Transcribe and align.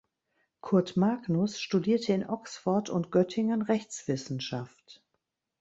Kurt 0.61 0.97
Magnus 0.97 1.59
studierte 1.61 2.11
in 2.13 2.25
Oxford 2.27 2.89
und 2.89 3.11
Göttingen 3.11 3.61
Rechtswissenschaft. 3.61 5.03